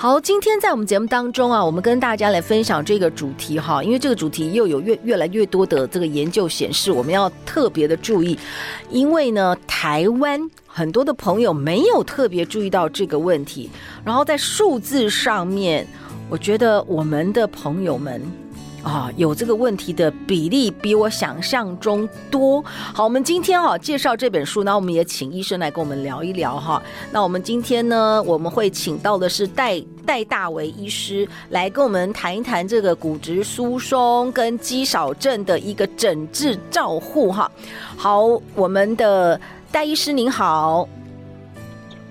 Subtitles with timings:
[0.00, 8.38] 好，今天在我们节目当中啊，我们跟大家来分享这个主题哈，因为这个主题又有越越来越多的这个研究显示，我们要特别的注意，
[8.88, 13.68] 因为呢，台湾很多的朋友没有特别注意到这个问题，
[14.02, 15.86] 然后在数字上面，
[16.30, 18.22] 我觉得我们的朋友们。
[18.82, 22.62] 啊、有这个问题的比例比我想象中多。
[22.64, 26.82] 好，我们今天哈、哦、介绍这本书，那我们也请医生来跟我们聊一聊哈。
[27.12, 37.50] 那我们今天呢，我们会请到的是戴戴大为医师来跟我们谈一谈这个骨质疏松跟肌少症的一个诊治照护哈。
[37.96, 38.24] 好，
[38.54, 39.38] 我们的
[39.70, 40.88] 戴医师您好。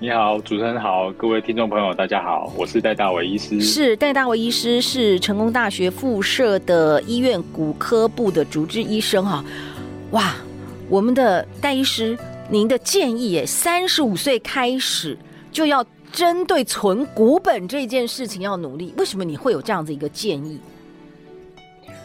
[0.02, 3.60] 你好，主持人好，各位听众朋友，大家好，我是戴大为医师。
[3.60, 9.44] 是戴大为医师，是成功大学附设的医院骨科部的主治医生哈。
[10.12, 10.34] 哇，
[10.88, 15.18] 我们的戴医师，您的建议耶，三十五岁开始
[15.52, 18.94] 就要针对存骨本这件事情要努力。
[18.96, 20.58] 为什么你会有这样子一个建议？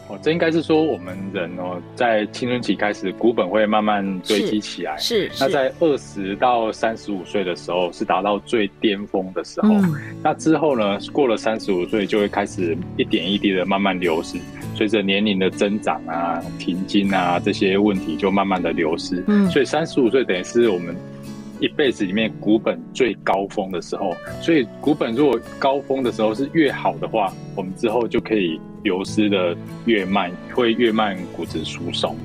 [0.08, 4.96] 哦，这应该是说我们人哦，在青春期开始，股本会慢慢堆积起来。
[4.96, 9.68] 是，是那在二十到三十五岁的时候，是达到最巅峰的时候。
[9.68, 9.94] 嗯。
[10.22, 14.38] 那之后呢，过了三十五岁，就会开始一点一滴的慢慢流失。
[14.76, 19.24] 随着年龄的增长啊，停经啊这些问题，就慢慢的流失。
[19.26, 19.50] 嗯。
[19.50, 20.94] 所以三十五岁等于是我们
[21.58, 24.14] 一辈子里面股本最高峰的时候。
[24.40, 28.60] 所以股本如果高峰的时候是越好的话，我们之后就可以。
[28.86, 32.16] 流失的越慢，会越慢骨质疏松。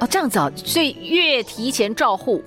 [0.00, 2.42] 哦，这样子啊，所以越提前照护，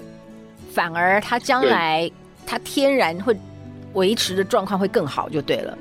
[0.72, 2.10] 反而它将来
[2.44, 3.38] 它天然会
[3.94, 5.78] 维持的状况会更好，就对了。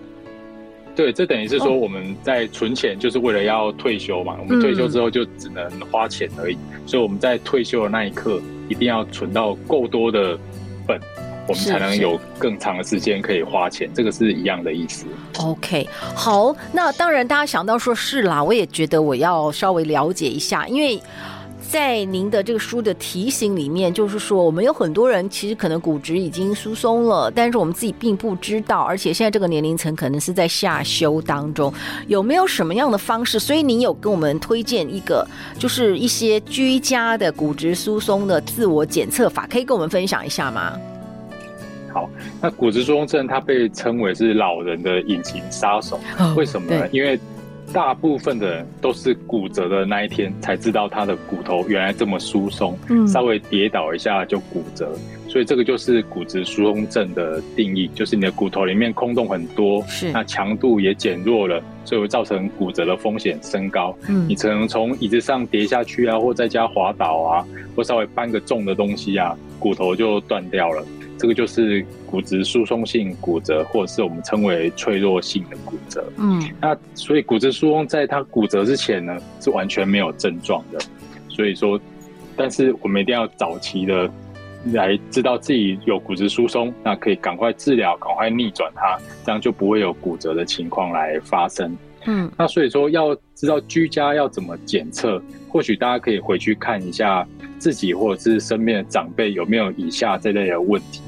[0.95, 4.35] 对，这等于是说我们在存钱，就是为了要退休嘛。
[4.35, 8.39] 哦、我们退休之后就只能花钱而已，嗯、所以我们在退休的那一刻，
[8.69, 10.39] 一定要存到够多的
[10.87, 11.01] 本。
[11.49, 15.07] 我们才能有更长的时间可以花钱，这个是一样的意思。
[15.39, 21.03] OK，好，那当然大家想到说是啦，我也觉得我要稍微了解一下，因为
[21.61, 31.73] 在您的这个书的提醒里面，就是说我们有很多人其实可能骨质已经疏松了，但是我们自己并不知道，而且现在这个年龄层可能是在下修当中，
[32.09, 33.39] 有没有什么样的方式？
[33.39, 35.27] 所以您有跟我们推荐一个，
[35.59, 40.79] 就是一些居家的骨质疏松的自我检测法，可以跟我们分享一下吗？
[41.93, 42.09] 好，
[42.41, 46.01] 那骨质疏松症它被称为是老人的隐形杀手，
[46.37, 46.89] 为什么呢？
[46.91, 47.19] 因为
[47.73, 52.77] 大部分的人都是骨折的那一天才知道他的骨头原来这么疏松，
[53.07, 54.93] 稍微跌倒一下就骨折，
[55.27, 63.97] 所以这个就是骨质疏松症的定义，就是你的骨头里面空洞很多，是那强度也减弱了，所以会造成骨折的风险升高。
[64.09, 70.85] 嗯你可能从椅子上跌下去啊，或在家滑倒啊，或稍微搬个重的东西啊，骨头就断掉了。
[71.23, 76.05] 这个就是骨质疏松性骨折，或者是我们称为脆弱性的骨折。
[76.19, 80.81] 嗯，那所以骨质疏松在它骨折之前呢，是完全没有症状的。
[81.29, 81.81] 所以说，
[82.35, 84.11] 但是我们一定要早期的
[84.73, 91.79] 来知道自己有骨质疏松，那可以赶快治疗，赶快逆转它，这样就不会有骨折的情况来发生。
[92.07, 97.25] 嗯，那所以说要知道居家要怎么检测，或许大家可以回去看一下
[97.61, 101.01] 自己或者是身边的长辈有没有以下这类的问题。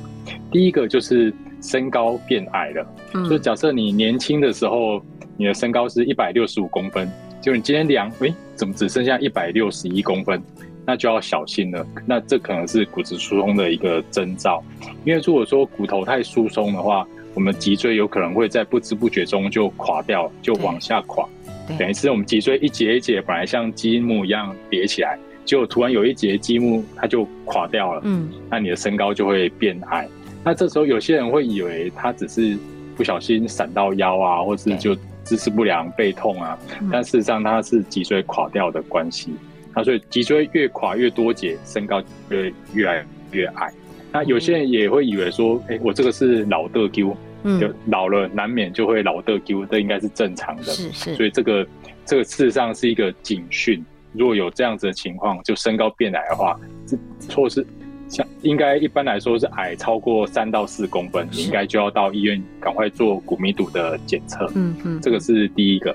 [0.55, 5.03] 第一个就是身高变矮了，嗯，就假设你年轻的时候，
[5.37, 7.11] 你的身高是一百六十五公分，
[7.43, 10.41] 就你今天量，诶，怎么只剩下一百六十一公分？
[10.87, 11.85] 那就要小心了。
[12.07, 14.63] 那这可能是骨质疏松的一个征兆，
[15.05, 17.05] 因为如果说骨头太疏松的话，
[17.35, 21.29] 我们脊椎有可能会在不知不觉中就垮掉，就往下垮，
[21.77, 30.07] 等于是我们脊椎一节一节本来像积木一样叠起来，结果突然有一节积木它就垮掉了，嗯，那你的身高就会变矮。
[30.45, 32.57] 那这时候有些人会以为他只是
[32.97, 34.95] 不小心闪到腰啊，或是就
[35.25, 36.59] 姿势不良背痛啊，
[36.93, 39.35] 但事实上他是脊椎垮掉的关系。
[39.75, 43.73] 那所以脊椎越垮越多节，身高越越来越矮。
[44.13, 47.17] 那有些人也会以为说，哎，我这个是老的丢，
[47.59, 50.65] 就老了难免就会老的丢，这应该是正常的。
[50.65, 51.15] 是是。
[51.17, 51.67] 所以这个
[52.05, 56.55] 这个事实上是一个警讯，如果有这样子的情况，就身高变矮的话，
[56.87, 57.67] 这错是。
[58.09, 64.51] 像应该一般来说是矮超过三到四公分，你应该就要到医院赶快做骨密度的检测。
[64.55, 65.95] 嗯嗯，这个是第一个。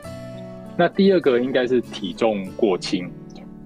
[0.77, 3.09] 那第二个应该是体重过轻。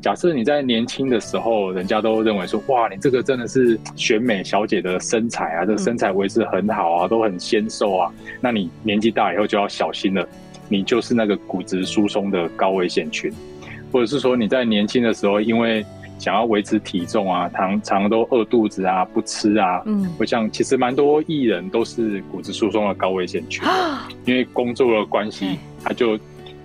[0.01, 8.13] 假设你在年轻的时候，人家都认为说，哇，你这个真的是选美小姐的身材啊，这个身材维持很好啊，都很纤瘦啊。
[8.41, 10.27] 那你年纪大以后就要小心了，
[10.67, 13.31] 你就是那个骨质疏松的高危险群，
[13.93, 15.85] 或者是说你在年轻的时候，因为
[16.19, 23.63] 想要维持体重啊，常常都饿肚子啊，不吃啊，嗯，我想其实蛮多艺人都是骨质疏松的高危险群，
[24.25, 26.19] 因为工作的关系，他就。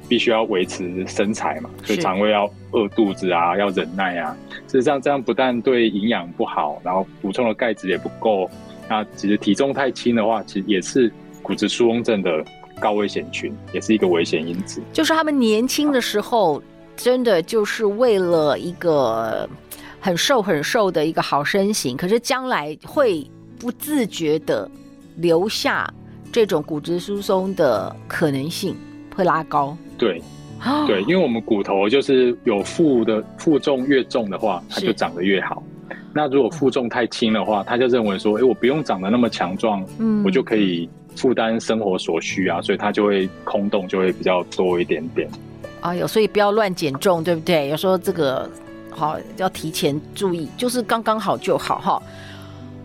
[0.09, 4.35] 必须要维持身材嘛，所以肠胃要饿肚子啊，要忍耐啊。
[4.67, 8.50] 事实上，这样不但对营养不好，然后补充的钙质也不够。
[8.89, 11.12] 那其实体重太轻的话，其实也是
[11.43, 12.43] 骨质疏松症的
[12.81, 14.81] 高危险群，也是一个危险因子。
[14.95, 16.62] 就是他们年轻的时候，
[16.99, 19.49] 真的就是为了一个
[20.00, 23.25] 很瘦很瘦的一个好身形，可是将来会
[23.56, 24.69] 不自觉的
[25.17, 25.89] 留下
[26.33, 28.75] 这种骨质疏松的可能性
[29.15, 29.77] 会拉高。
[29.97, 30.21] 对，
[30.89, 35.62] 对，因为我们骨头就是有负的负重越重的话，它就长得越好。
[36.12, 45.29] 那如果负重太轻的话，他就认为说，哎，我不用长得那么强壮，嗯，我就可以负担生活所需啊，所以他就会空洞就会比较多一点点。
[45.80, 47.69] 啊，有，所以不要乱减重，对不对？
[47.69, 48.48] 有时候这个
[48.90, 52.02] 好要提前注意，就是刚刚好就好哈。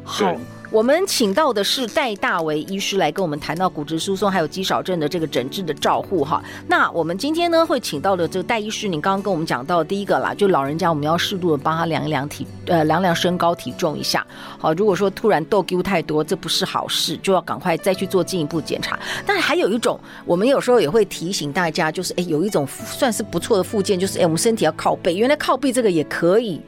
[0.04, 0.36] 好。
[0.74, 6.44] 我们请到的是戴大为医师来跟我们谈到骨质疏松还有肌少症的这个诊治的照护哈。
[6.68, 14.26] 那我们今天呢会请到的这个戴医师，您刚刚跟我们讲到第一个啦，就老人家我们要适度的帮他量一量体呃量量身高体重一下。
[14.58, 18.98] 好，如果说突然痘丢太多，这不是好事，就要赶快再去做进一步检查。
[19.28, 26.60] 但是还有一种，我们有时候也会提醒大家，就是哎有一种算是不错的附件，就是哎我们身体要靠背，原来靠背这个也可以，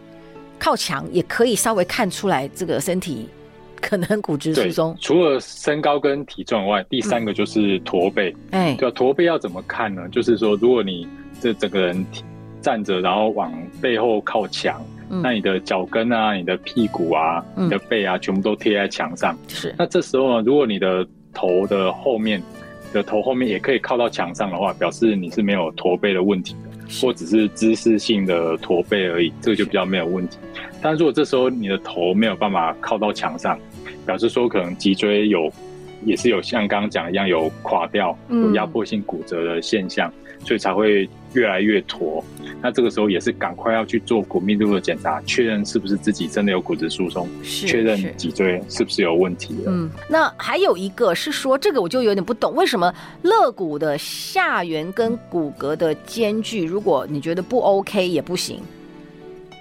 [0.59, 3.27] 靠墙也可以稍微看出来这个身体。
[3.81, 8.35] 可能骨质疏松，除了身高跟体重以外，第三个就是驼背。
[8.51, 10.07] 哎、嗯，对，驼背要怎么看呢？
[10.09, 11.07] 就是说，如果你
[11.39, 12.05] 这整个人
[12.61, 19.37] 站着，然后往背后靠墙，嗯、那你的脚跟啊、你的屁股啊、嗯、你的背啊，全部都贴在墙上。
[19.47, 22.41] 是，那这时候呢，如果你的头的后面
[22.91, 26.64] 的头后面也可以靠到墙上的话，表示你是没有驼背的问题的。
[27.01, 30.37] 或只是姿势性的驼背而已，这个就比较没有问题。
[30.81, 33.59] 但如果这时候你的头没有办法靠到墙上，
[34.05, 35.51] 表示说可能脊椎有，
[36.03, 42.23] 也是有像刚刚讲一样有垮掉、有压迫性骨折的现象，嗯、所以才会越来越驼。
[42.61, 49.63] 那这个时候也是赶快要去做骨密度的检查，确认是不是自己真的有骨质疏松，确认脊椎是不是有问题的。
[49.67, 52.91] 嗯，那还有一个是说，这个我就有点不懂，为什么
[53.21, 58.59] 肋骨的下缘跟骨骼的间距，如果你觉得不 OK 也不行？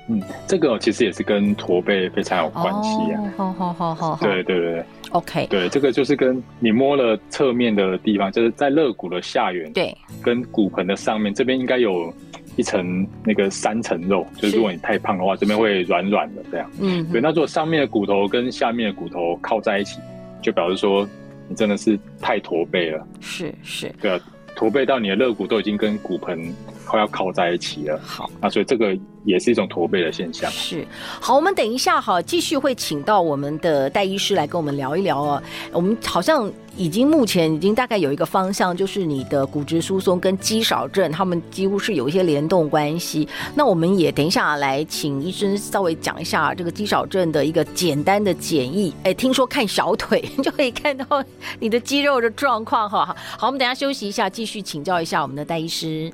[0.09, 3.21] 嗯，这个其实也是跟驼背非常有关系啊。
[3.37, 12.13] 好好好好，对对对，OK，对，这个就是跟你摸了侧面的地方，就是在肋骨的下缘，对，跟骨盆的上面这边应该有
[12.57, 16.71] 一层那个三层肉，就是如果你太胖的话，这边会软软的这样。
[16.81, 19.99] 嗯，对，那如果上面的骨头跟下面的骨头靠在一起，
[20.43, 21.09] 就表示说
[21.49, 23.07] 你真的是太驼背了。
[23.21, 24.21] 是是，对啊，
[24.55, 26.53] 驼背到你的肋骨都已经跟骨盆
[26.87, 28.01] 快要靠在一起了。
[28.05, 28.97] 好，那所以这个。
[29.27, 30.51] 也是一种驼背的现象。
[30.51, 30.87] 是，
[31.19, 35.43] 好，我们等一下哈，继续会请到我们的戴医师来跟我们聊一聊哦。
[35.73, 43.27] 我们好像已经目前已经大概有一个方向，就是你的骨质疏松跟肌少症，他们几乎是有一些联动关系。
[43.55, 48.93] 那我们也等一下来请医生稍微讲一下这个肌少症的一个简单的简易。
[49.05, 51.25] 哎，听说看小腿 就可以看到
[51.59, 53.17] 你的肌肉的状况哈。
[53.39, 56.13] 好，我们等一下休息一下，继续请教一下我们的戴医师。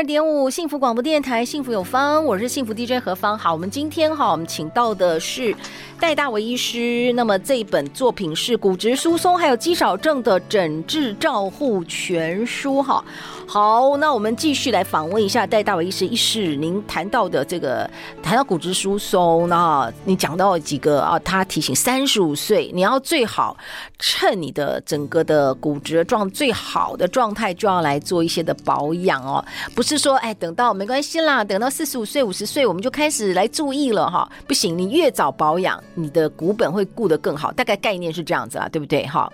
[0.00, 3.36] 二点五，幸福广播电台，幸福有方，我是幸福 DJ 何芳。
[3.36, 5.54] 好，我们今天哈，我们请到的是
[6.00, 7.12] 戴大为医师。
[7.12, 13.04] 那么这一本作品是骨质疏松还有肌少症的诊治照护全书哈。
[13.46, 16.06] 好，那我们继续来访问一下戴大为医师。
[16.06, 17.88] 医师，您谈到的这个
[18.22, 21.18] 谈到骨质疏松，那你讲到几个啊？
[21.18, 23.54] 他提醒三十五岁，你要最好
[23.98, 29.44] 趁你的整个的骨质状最好的状态，就要来做一些的保养哦。
[29.74, 34.30] 不是说哎，等到没关系啦，等到四十五岁、五十岁，我们就开始来注意了哈。
[34.46, 37.52] 不行，你越早保养，你的骨本会顾得更好。
[37.52, 39.06] 大概概念是这样子啦，对不对？
[39.06, 39.32] 哈。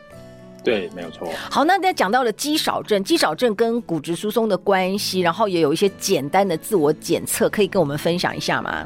[0.65, 1.29] 对，没有错。
[1.49, 8.85] 好，那大家讲到了肌少症，肌少症跟骨质疏松的关系，然后也有一些简单的自我检测，可以跟我们分享一下吗？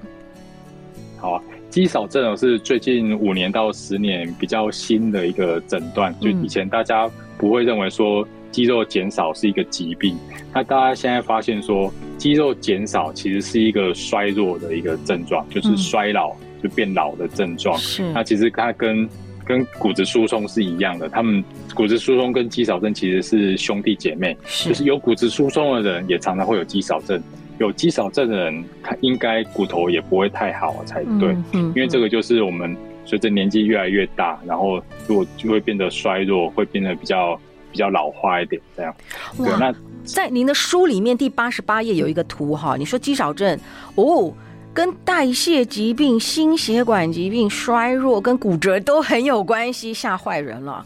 [1.16, 10.16] 好啊，肌少症是最近五年到十年比较新的一个诊断，就以前大家不会认为说肌肉减少是一个疾病，
[10.52, 17.76] 那大家现在发现说肌肉减少其实是一个衰弱的一个症状，就是衰老就变老的症状。
[17.78, 19.08] 是，那其实它跟
[19.44, 21.42] 跟骨质疏松是一样的，他们
[21.74, 27.20] 骨质疏松跟肌少症其实是兄弟姐妹，就是有骨质疏松的人也常常会有肌少症。
[27.58, 37.38] 有肌少症的人，他应该骨头也不会太好才对，嗯嗯嗯、因为这个就是我们随着年纪越来越大，然后如果就会变得衰弱，会变得比较
[37.70, 38.94] 比较老化一点，这样。
[39.36, 39.74] 对，那
[40.04, 43.58] 在您的书里面第八十八页有一个图哈，你说肌少症
[43.94, 44.32] 哦，
[44.72, 50.84] 跟代谢疾病、心血管疾病、衰弱跟骨折都很有关系，吓坏人了。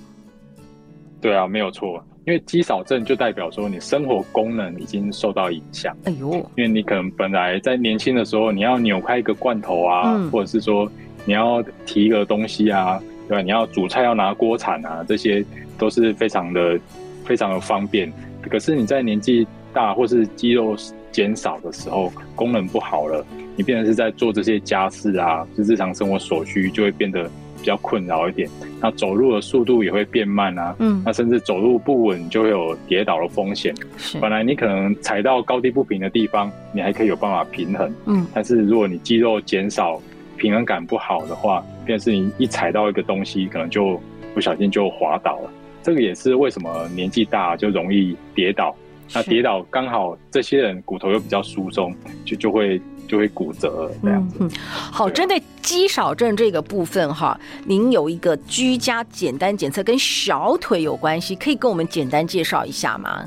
[1.20, 2.04] 对啊，没有错。
[2.26, 5.94] 因为肌少症就代表说你生活功能已经受到影响。
[6.04, 10.90] 哎呦，因为你可能本来在年轻的时候，你要扭开一个罐头啊，嗯、或者是说
[11.26, 13.42] 你要提一个东西啊，对吧？
[13.42, 15.44] 你要煮菜要拿锅铲啊，这些
[15.78, 16.78] 都是非常的
[17.24, 18.12] 非常的方便。
[18.48, 20.76] 可是你在年纪大或是肌肉
[21.10, 23.24] 减少的时候，功能不好了，
[23.56, 27.30] 你变成是在做这些家事啊，就日常生活所需就会变得。
[27.56, 28.46] 比较困扰一点，
[28.78, 33.74] 那走路的速度也会变慢啊，嗯，那甚至走路不稳就会有跌倒的风险。
[33.96, 39.98] 是，本来你可能踩到高低不平的地方，你还可以有办法平衡，嗯，但是如果你肌肉减少，
[40.36, 44.00] 平衡感不好的话，便是你一踩到一个东西，可能就
[44.34, 45.50] 不小心就滑倒了。
[45.82, 48.74] 这个也是为什么年纪大就容易跌倒。
[49.12, 52.80] 那跌倒刚好这些人骨头又比较疏松，就就会。
[53.06, 54.38] 就会骨折这样子。
[54.40, 54.50] 嗯，
[54.90, 63.22] 好，针对肌少症这个部分哈，您有一个居家简单检测，跟小腿有关系，可以跟我们简单介绍一下吗？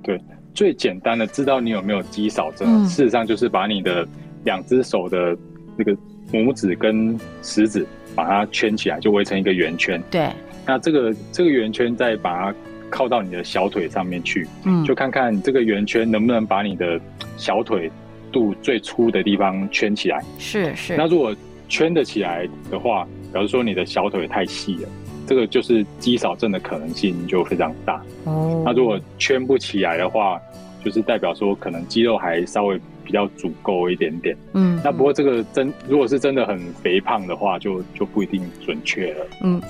[0.00, 0.16] 对，
[0.54, 4.06] 最简单的知道你有没有肌少症，嗯、事实上就是把你的
[4.44, 5.36] 两只手的
[5.76, 5.92] 那个
[6.32, 10.02] 拇指跟食指把它圈起来，就围成一个圆圈。
[10.10, 10.28] 对，
[10.66, 12.54] 那这个这个圆圈再把它
[12.90, 17.00] 靠到你的小腿上面去，嗯，就看看这个圆圈能不能把你的
[17.36, 17.90] 小腿。
[18.30, 20.94] 肚最粗的地方圈起来，是是。
[20.98, 21.34] 那如果
[21.66, 24.88] 圈得起来的话，表示说你的小腿太细了，
[25.26, 28.02] 这个就是肌少症的可能性就非常大。
[28.24, 28.62] 哦。
[28.66, 30.38] 那如果圈不起来的话，
[30.84, 32.78] 就是代表说可能肌肉还稍微
[33.08, 34.36] 比较足够一点点。
[34.52, 34.78] 嗯。
[34.84, 39.26] 那不过这个真如果是真的很肥胖的话，就就不一定准确了。
[39.42, 39.62] 嗯。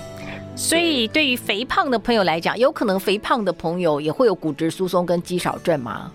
[0.57, 6.11] 所以对于肥胖的朋友来讲，有可能肥胖的朋友也会有骨质疏松跟肌少症吗？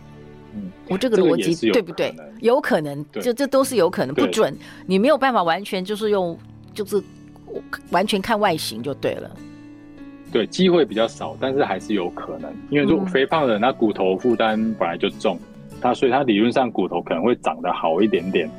[0.53, 2.13] 嗯，我这个逻辑对不对？
[2.41, 4.53] 有可能，这这都是有可能，不准，
[4.85, 6.37] 你没有办法完全就是用，
[6.73, 7.01] 就是
[7.91, 9.31] 完全看外形就对了。
[10.29, 15.39] 对，机会比较少，但是还是有可能，因为如果肥胖的人，他骨头负担本来就重，
[15.83, 18.49] 他所以他理论上骨头可能会长得好一点点，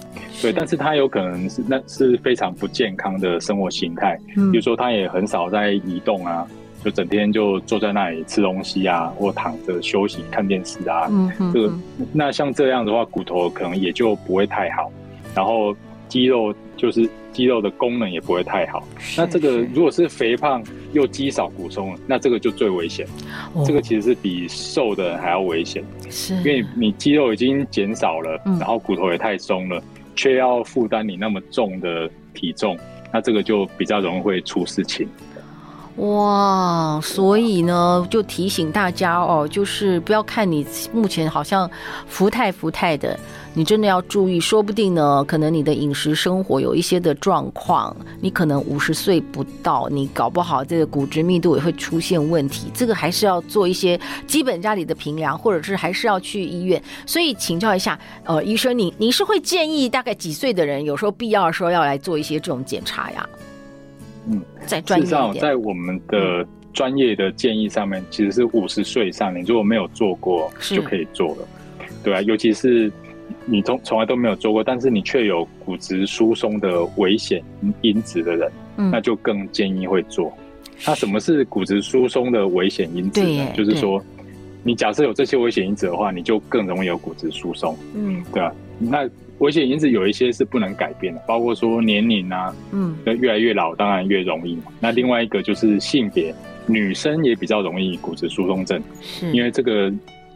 [0.42, 4.16] 对，但是他有可能是那是非常不健康的生活形态，
[4.52, 6.46] 比如说他也很少在移动啊。
[6.84, 11.06] 就整天就坐在那里吃东西啊，或躺着休息看电视啊。
[11.08, 11.74] 嗯哼哼，这个
[12.12, 14.92] 那像这样的话，骨头可能也就不会太好，
[15.34, 15.74] 然后
[16.08, 18.86] 肌肉就是肌肉的功能也不会太好。
[19.16, 20.62] 那这个如果是肥胖
[20.92, 23.06] 又肌少骨松，那这个就最危险。
[23.54, 29.82] 哦、这个其实是比瘦的人还要危险，是因为你肌肉已经减少了，嗯、然后骨头也太松了，
[30.14, 32.78] 却要负担你那么重的体重，
[33.12, 35.08] 那这个就比较容易会出事情。
[35.98, 41.70] 哇，所以呢，就提醒大家哦，就是不要看你目前好像
[42.08, 43.16] 福态福态的，
[43.56, 56.82] 你真的要注意，说不定呢，可能你的饮食生活有一些的状况，你可能五十岁不到，你搞不好这个骨质密度也会出现问题，这个还是要做一些基本家里的评量，或者是还是要去医院。
[57.06, 63.28] 所以请教一下，呃，医生，你你是会建议大概几岁的人，有时候必要的时候要来做一些这种检查呀？
[64.26, 71.48] 嗯，在专业上，在我们的专业的建议上面，嗯、其实是五十岁以上，你如果没有做过，就可以做了，
[72.02, 72.90] 对啊，尤其是
[73.46, 77.42] 你从从来都没有做过，但是你却有骨质疏松的危险
[77.82, 80.32] 因子的人，嗯、那就更建议会做。
[80.86, 83.46] 那什么是骨质疏松的危险因子呢？
[83.54, 84.02] 就是说，
[84.62, 87.76] 你假设有这些危险因子的话，你就更容易有骨质疏松。
[87.94, 89.08] 嗯，对啊，那。
[89.38, 94.62] 危险因子有一些是不能改变的，包括说年龄啊，嗯，越来越老，当然越容易嘛。
[94.78, 96.32] 那另外一个就是性别，
[96.66, 99.92] 女生也比较容易骨质疏松症，是因为这个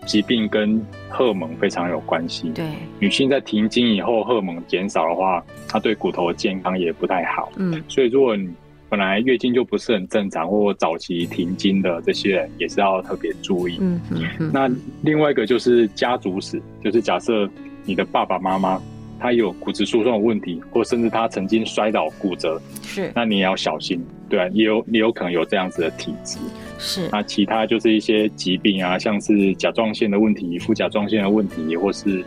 [0.09, 2.51] 疾病跟荷尔蒙非常有关系。
[2.55, 2.65] 对，
[2.99, 7.53] 女性在停经以后，荷尔蒙减少的话，她对骨头的健康也不太好。
[7.59, 8.51] 嗯，所以如果你
[8.89, 13.77] 本来月经就不是很正常，或早期停经的这些人，也是要特别注意。
[13.81, 14.51] 嗯嗯。
[14.53, 14.69] 那
[15.03, 17.49] 另外一个就是家族史，就是假设。
[17.85, 18.79] 你的爸爸妈妈
[19.19, 26.37] 他有骨质疏松的问题，或甚至他曾经摔倒骨折，是，那你也要小心，对啊，也有也有可能有这样子的体质，
[26.79, 27.09] 是。
[27.13, 32.25] 那其他就是一些疾病啊，像是甲状腺的问题、副甲状腺的问题，或是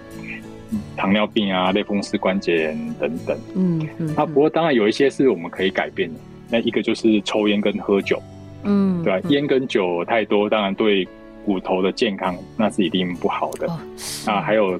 [0.96, 3.38] 糖尿病啊、类风湿关节炎等等。
[3.56, 4.14] 嗯嗯。
[4.16, 8.22] 那不过当然有一些是我们可以改变的，那一个就是抽烟跟喝酒，
[8.64, 11.08] 嗯，对啊，烟跟酒太多，当然对
[11.46, 13.68] 骨头的健康那是一定不好的。
[13.68, 13.80] 哦，
[14.28, 14.80] 啊，还有。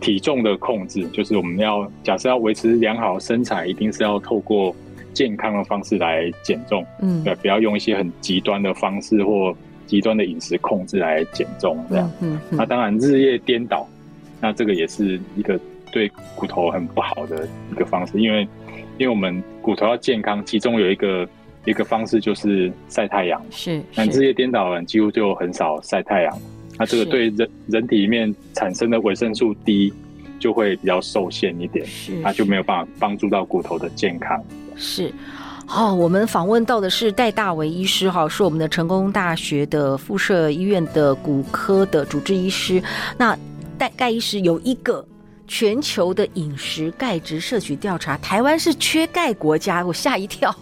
[0.00, 4.74] 体重的控制，就是我们要假设要维持良好身材，一定是要透过
[5.12, 6.84] 健康的方式来减重。
[7.00, 9.54] 嗯，对，不要用一些很极端的方式或
[9.86, 11.78] 极端的饮食控制来减重。
[11.88, 13.88] 这样，嗯，嗯，那当然日夜颠倒，
[14.40, 15.58] 那这个也是一个
[15.92, 18.42] 对骨头很不好的一个方式，因为
[18.98, 21.28] 因为我们骨头要健康，其中有一个
[21.64, 23.40] 一个方式就是晒太阳。
[23.50, 26.38] 是，那日夜颠倒的人几乎就很少晒太阳。
[26.78, 29.92] 那这个对人人体里面产生的维生素 D
[30.40, 34.42] 就会比较受限一点，是，它就没有办法帮助到骨头的健康。
[34.82, 35.12] 是，
[35.68, 42.82] 哦，我们访问到的是戴大为医师，哈，是我们的成功大学的附设医院的骨科的主治医师。
[43.16, 43.38] 那
[43.78, 45.06] 戴盖医师有一个
[45.46, 50.52] 全球的饮食钙质摄取调查，台湾是缺钙国家，我吓一跳。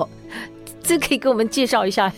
[0.83, 2.13] 这可以给我们介绍一下，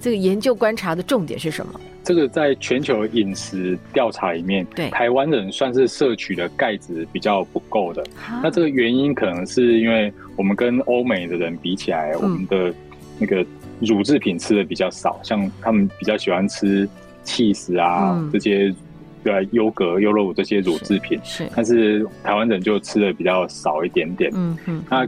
[0.00, 1.78] 这个研究观察的重点是什么？
[2.04, 8.04] 这个在全球饮食调查里面，对台湾人算是摄取的钙质比较不够的。
[8.42, 12.72] 那这个原因可能是因为我们跟欧美的人比起来，我们的
[13.18, 13.44] 那个
[13.80, 16.88] 乳制品吃的比较少，像他们比较喜欢吃
[17.22, 18.74] 起司啊这些，
[19.22, 21.18] 对优格、优酪乳这些乳制品。
[21.22, 24.30] 是，但是台湾人就吃的比较少一点点。
[24.34, 24.84] 嗯嗯。
[24.90, 25.06] 那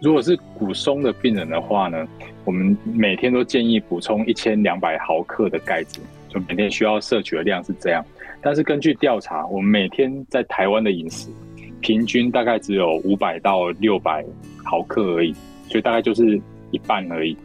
[0.00, 2.06] 如果是骨松的病人的话呢，
[2.44, 6.00] 我们每天都建议补充一千两百毫克的钙质。
[6.28, 8.04] 就每天需要摄取的量是这样，
[8.42, 11.30] 但是根据调查，我们每天在台湾的饮食
[11.80, 14.22] 平均大概只有五百到六百
[14.68, 15.34] 毫克而已，
[15.68, 17.36] 所以大概就是一半而已，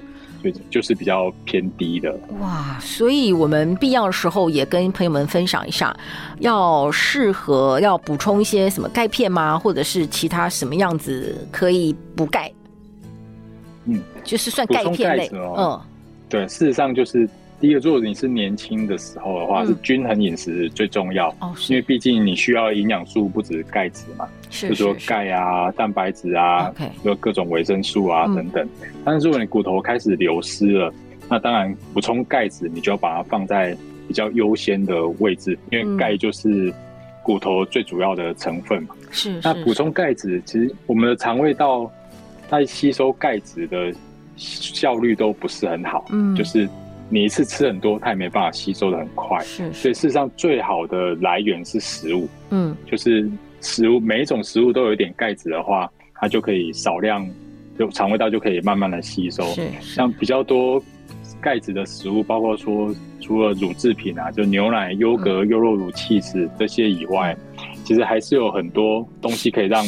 [0.42, 2.14] 所以就是比较偏低的。
[2.40, 5.96] 哇，所以我们必要的时候也跟朋友们分享一下，
[6.40, 9.58] 要适合要补充一些什么钙片吗？
[9.58, 12.52] 或者是其他什么样子可以补钙？
[13.86, 15.28] 嗯，就是算钙片类。
[15.34, 15.82] 哦、嗯，
[16.30, 17.30] 对，事实上就是。
[17.64, 21.30] 第一个，如果你是年轻的时候的话，嗯、是均衡饮食最重要。
[21.40, 26.70] 哦，因为毕竟你需要营养素不止钙质嘛，是，就是说钙啊、蛋白质啊，
[27.04, 28.70] 有各种维生素啊、嗯、等等。
[29.06, 30.94] 但是如果你骨头开始流失了，
[31.30, 33.74] 那当然补充钙质，你就要把它放在
[34.10, 36.74] 比较优先的位置，因为钙就是
[37.24, 38.90] 骨头最主要的成分嘛。
[39.10, 39.40] 是。
[39.42, 41.90] 那补充钙质，其实我们的肠胃道
[42.50, 43.94] 在吸收钙质的
[44.36, 46.04] 效率都不是很好。
[46.10, 46.68] 嗯，就是。
[47.14, 49.40] 你一次吃很多，它也没办法吸收的很快。
[49.44, 52.28] 是，所以事实上最好的来源是食物。
[52.50, 53.30] 嗯，就是
[53.62, 57.24] 食物，每一种食物都有一点钙质的话，它就可以少量，
[57.78, 59.44] 就肠胃道就可以慢慢的吸收。
[59.52, 60.82] 是，像比较多
[61.40, 67.38] 钙质的食物，包括说除了乳制品啊，就牛奶、优格、优酪乳、起司这些以外，
[67.84, 69.86] 其实还是有很多东西可以让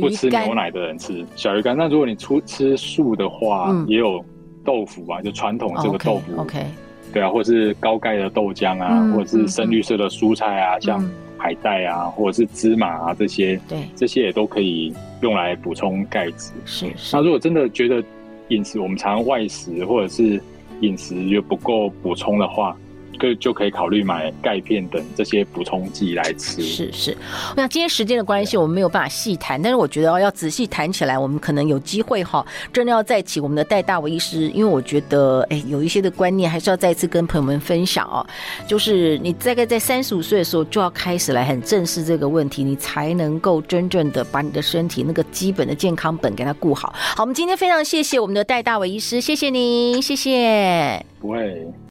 [0.00, 1.24] 不吃牛奶的人吃。
[1.36, 1.76] 小鱼干。
[1.76, 4.24] 那如果你出吃素的话，嗯、也有。
[4.64, 6.64] 豆腐吧，就传统这个豆腐，OK，, okay
[7.12, 16.52] 对啊，或者是高钙的豆浆啊，嗯、或者是深绿色的蔬菜啊，嗯、像海带啊，嗯、或者是芝麻啊这些，对，这些也都可以用来补充钙质。
[16.64, 18.02] 是，是，那如果真的觉得
[18.48, 20.40] 饮食我们常常外食，或者是
[20.80, 22.76] 饮食又不够补充的话。
[23.18, 26.62] 就就可以考虑买钙片等这些补充剂来吃。
[26.62, 27.16] 是是，
[27.56, 29.60] 那今天时间的关系，我们没有办法细谈。
[29.60, 38.24] 但是我觉得要仔细谈起来，我们可能有机会哈，真的要再请我们的戴大为医师，因为我觉得哎，有一些的观念还是要再次跟朋友们分享哦。
[38.66, 46.94] 就是你大概在三十五岁的时候就要开始来很正视这个问题，你才能够真正的把你的身体那个基本的健康本给它顾好。
[46.94, 51.04] 好，我们今天非常谢谢我们的戴大为医师，谢谢您，谢谢。
[51.20, 51.74] 不会。